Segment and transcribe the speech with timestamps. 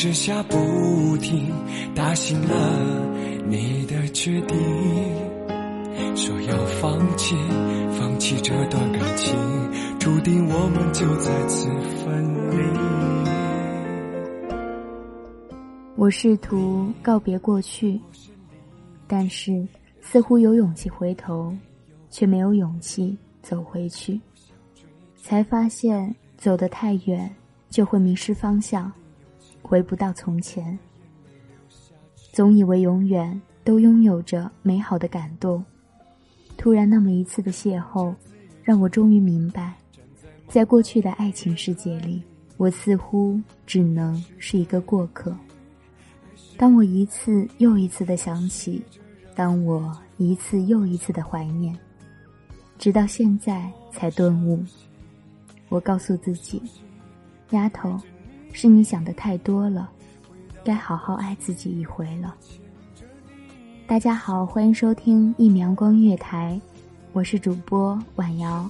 [0.00, 1.52] 雨还是下不停，
[1.94, 3.04] 打醒了
[3.46, 4.56] 你的决定。
[6.16, 7.36] 说要放弃，
[7.98, 9.36] 放弃这段感情，
[9.98, 12.56] 注定我们就在此分离。
[15.96, 18.00] 我试图告别过去，
[19.06, 19.68] 但是
[20.00, 21.54] 似乎有勇气回头，
[22.08, 24.18] 却没有勇气走回去。
[25.22, 27.30] 才发现走得太远，
[27.68, 28.90] 就会迷失方向，
[29.62, 30.78] 回不到从前。
[32.32, 35.64] 总以为永远都拥有着美好的感动，
[36.56, 38.14] 突然那么一次的邂逅，
[38.62, 39.74] 让我终于明白，
[40.46, 42.22] 在过去的爱情世界里，
[42.56, 45.36] 我似乎只能是一个过客。
[46.56, 48.82] 当我一次又一次的想起，
[49.34, 51.76] 当我一次又一次的怀念，
[52.78, 54.62] 直到现在才顿悟。
[55.68, 56.62] 我告诉自己，
[57.50, 57.98] 丫头，
[58.52, 59.90] 是你想的太多了，
[60.64, 62.34] 该好好爱自己一回了。
[63.86, 66.60] 大家好，欢迎收听一米阳光月台，
[67.12, 68.68] 我是主播婉瑶。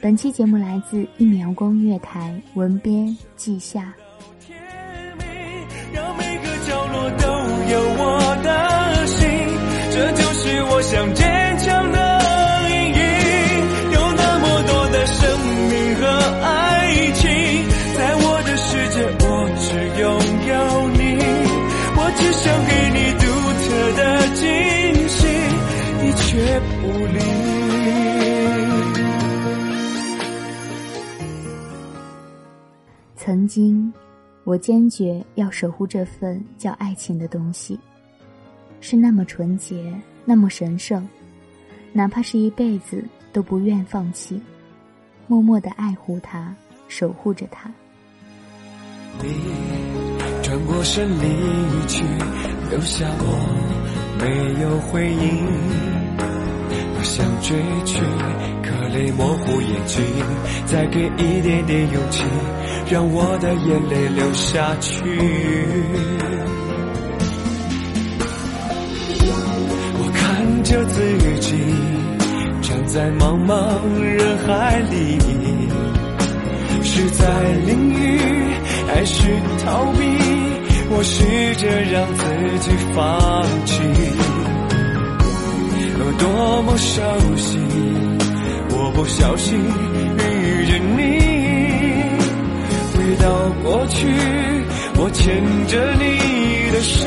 [0.00, 3.94] 本期节目来自一米阳光月台，文编季夏。
[33.50, 33.92] 今，
[34.44, 37.76] 我坚决要守护这份叫爱情的东西，
[38.80, 39.92] 是那么纯洁，
[40.24, 41.04] 那么神圣，
[41.92, 44.40] 哪怕是一辈子都不愿放弃，
[45.26, 46.54] 默默的爱护它，
[46.86, 47.68] 守护着它。
[49.20, 49.34] 你
[50.44, 52.04] 转过身离去，
[52.70, 55.99] 留下我没有回应。
[57.10, 57.98] 想追去，
[58.62, 60.00] 可泪模糊眼睛，
[60.64, 62.22] 再给一点点勇气，
[62.88, 65.02] 让我的眼泪流下去。
[69.98, 71.02] 我看着自
[71.40, 71.56] 己
[72.62, 73.56] 站在茫茫
[74.00, 75.18] 人海里，
[76.84, 77.26] 是在
[77.66, 78.20] 淋雨
[78.86, 79.26] 还是
[79.64, 79.98] 逃避？
[80.92, 81.24] 我试
[81.56, 82.22] 着让自
[82.60, 84.39] 己放弃。
[86.00, 87.02] 有多么熟
[87.36, 87.58] 悉，
[88.70, 90.98] 我不小心遇见你。
[92.94, 93.28] 回到
[93.62, 94.08] 过去，
[94.96, 97.04] 我牵着你的手，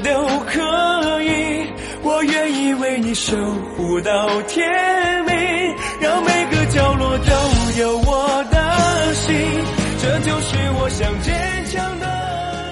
[0.00, 1.66] 都可以。
[2.02, 3.36] 我愿意为你守
[3.76, 4.66] 护到天
[5.24, 5.34] 明，
[6.00, 9.34] 让每个角落都有我的心。
[10.00, 11.34] 这就是我想坚
[11.66, 12.06] 强的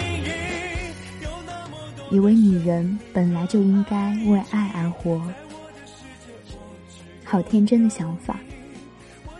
[0.00, 2.14] 意义。
[2.14, 5.20] 以为女人本来就应该为爱而活。
[7.24, 8.40] 好天真的想法。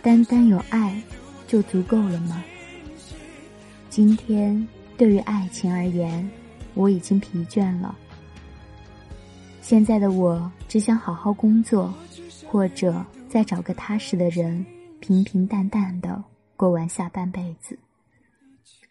[0.01, 0.99] 单单有爱
[1.47, 2.43] 就足够了吗？
[3.89, 4.67] 今天
[4.97, 6.27] 对于爱情而言。
[6.73, 7.97] 我已经疲倦了。
[9.61, 11.93] 现在的我只想好好工作，
[12.47, 14.65] 或者再找个踏实的人，
[14.99, 16.23] 平平淡淡的
[16.57, 17.77] 过完下半辈子。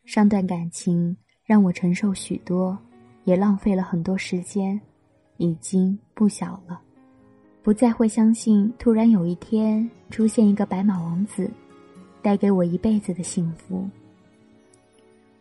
[0.04, 2.78] 上段感情让我承受许多，
[3.24, 4.80] 也浪费了很多时间，
[5.36, 6.80] 已经不小了，
[7.62, 11.50] 不再会相信突然有一天出现一个白马王子，
[12.22, 13.88] 带给我一辈子的幸福。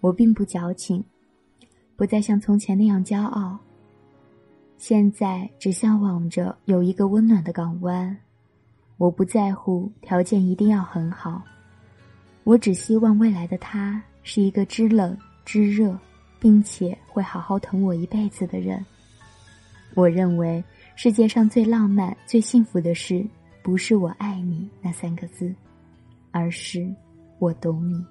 [0.01, 1.03] 我并不矫情，
[2.00, 3.60] 不再像从前那样骄傲。
[4.78, 8.16] 现在只向往着有一个温暖的港湾，
[8.96, 11.44] 我不在乎条件一定要很好，
[12.46, 16.00] 我只希望未来的他是一个知冷知热，
[16.40, 18.84] 并且会好好疼我一辈子的人。
[19.94, 20.63] 我认为
[20.96, 23.28] 世界上最浪漫、最幸福的事，
[23.62, 25.54] 不是“我爱你”那三个字，
[26.31, 26.90] 而是
[27.40, 28.01] 我懂你。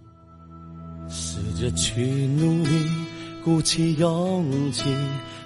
[1.09, 3.08] 试着去努力，
[3.49, 4.85] 鼓起勇气。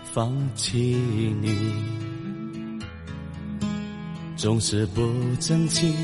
[0.03, 0.77] 放弃
[1.41, 1.73] 你，
[4.37, 5.01] 总是不
[5.39, 5.95] 争气，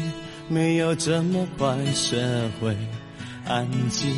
[0.49, 2.17] 没有这么快学
[2.61, 2.75] 会
[3.45, 4.09] 安静。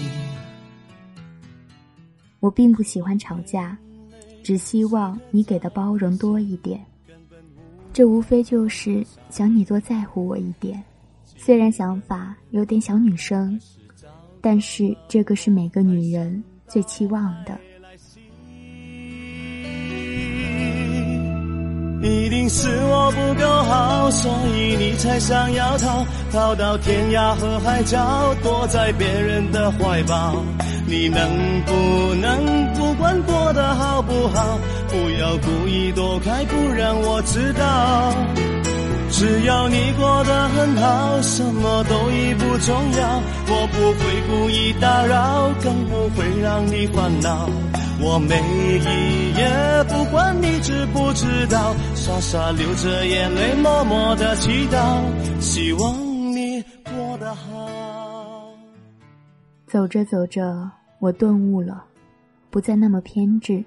[2.40, 3.76] 我并不喜欢吵架，
[4.44, 6.84] 只希望你给的包容多一点。
[7.94, 10.84] 这无非就是想你多在乎我一点。
[11.24, 13.58] 虽然想法有点小女生，
[14.42, 17.58] 但是这个是每个女人最期望的。
[22.02, 30.42] 一定是我不够好，所以你才想要逃，逃到天涯和海角，躲在别人的怀抱。
[30.86, 31.28] 你能
[31.66, 34.58] 不能不管过得好不好，
[34.88, 38.14] 不要故意躲开，不让我知道。
[39.10, 47.46] 只要你过得很好，什么都已不重要，我不会故意打扰，更不会让你烦恼。
[48.02, 51.74] 我每一夜不管你知不知道，
[52.10, 55.96] 傻傻流着眼泪，默默的祈祷，希望
[56.32, 58.52] 你过得好。
[59.68, 60.68] 走着走着，
[60.98, 61.84] 我顿悟了，
[62.50, 63.62] 不再那么偏执，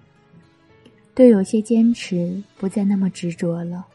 [1.16, 3.86] 对有些坚持不再那么执着了，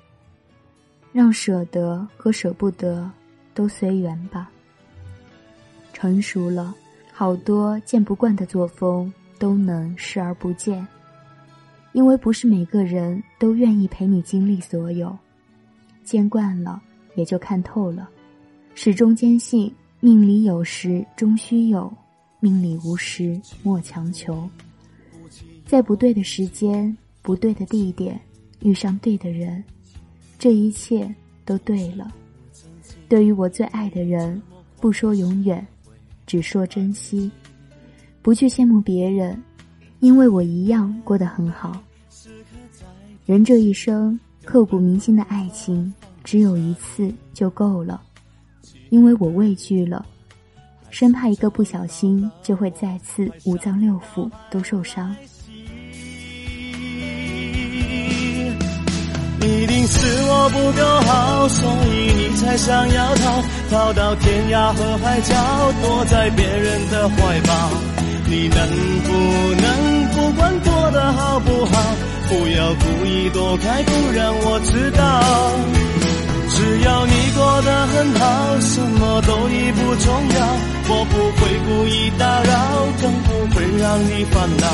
[1.12, 3.08] 让舍得和舍不得
[3.52, 4.50] 都随缘吧。
[5.92, 6.74] 成熟了，
[7.12, 9.12] 好多见不惯的作风。
[9.40, 10.84] 都能视而不见，
[11.93, 15.17] 因为不是每个人都愿意陪你经历所有。
[16.05, 16.81] 见惯了，
[17.17, 18.08] 也就看透了。
[18.75, 21.93] 始终坚信，命里有时终须有，
[22.40, 24.49] 命里无时莫强求。
[25.67, 28.19] 在不对的时间、不对的地点
[28.61, 29.62] 遇上对的人，
[30.38, 31.12] 这一切
[31.44, 32.11] 都对了。
[33.08, 34.41] 对于我最爱的人，
[34.81, 35.67] 不说永远，
[36.27, 37.31] 只说珍惜。
[38.22, 39.43] 不去羡慕别人，
[40.01, 41.82] 因为我一样过得很好。
[43.29, 45.93] 人这一生刻骨铭心的爱情，
[46.25, 48.01] 只有一次就够了，
[48.89, 50.03] 因为我畏惧了，
[50.89, 55.15] 生怕一个不小心就会再次五脏六腑都受伤。
[59.43, 65.35] 一定是我不够好，所以你才想要逃，逃到天涯和海角，
[65.82, 67.70] 躲在别人的怀抱。
[68.31, 68.69] 你能
[69.05, 69.13] 不
[69.61, 71.97] 能不管过得好不好，
[72.29, 75.03] 不要故意躲开，不让我知道。
[76.51, 80.56] 只要你过得很好，什么都已不重要。
[80.91, 82.53] 我不会故意打扰，
[83.01, 84.67] 更不会让你烦恼。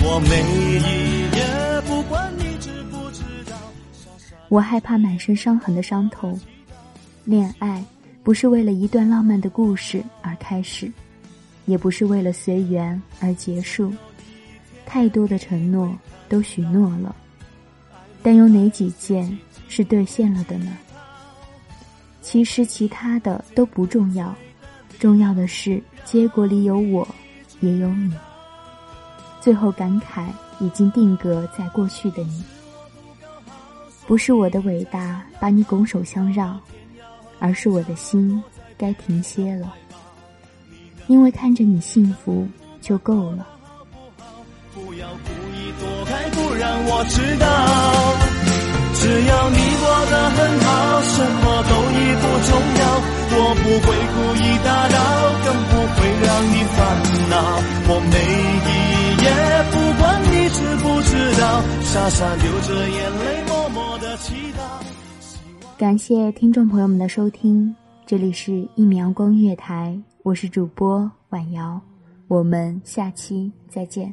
[0.00, 3.56] 我每一夜不管你知不知道。
[4.48, 6.40] 我害怕满身伤痕的伤痛。
[7.24, 7.84] 恋爱
[8.22, 10.90] 不是为了一段浪漫的故事而开始。
[11.66, 13.92] 也不是为了随缘而结束，
[14.88, 15.94] 太多的承诺
[16.30, 17.14] 都许诺了，
[18.22, 20.74] 但有哪几件是兑现了的呢？
[22.22, 24.34] 其实其他的都不重要，
[24.98, 27.06] 重要的是结果里有我，
[27.60, 28.14] 也有你。
[29.42, 30.24] 最后感慨
[30.58, 32.42] 已经定格在过去的你，
[34.06, 36.58] 不是我的伟大把你拱手相让，
[37.38, 38.42] 而是我的心
[38.78, 39.74] 该停歇了。
[41.08, 42.48] 因为看着你幸福
[42.80, 43.46] 就够了。
[44.98, 47.46] 不要故意躲开，不让我知道。
[48.98, 50.66] 只要你过得很好，
[51.06, 52.50] 什么都已不重
[52.82, 52.82] 要。
[53.30, 54.98] 我不会故意打扰，
[55.46, 56.82] 更不会让你烦
[57.30, 57.38] 恼。
[57.86, 58.58] 我每一
[59.22, 59.30] 夜，
[59.70, 64.82] 不管你知不知道，傻傻流着眼泪，默默的祈祷。
[65.78, 67.72] 感谢听众朋友们的收听，
[68.04, 71.80] 这里是一米阳光月台，我是主播婉瑶，
[72.26, 74.12] 我们下期再见。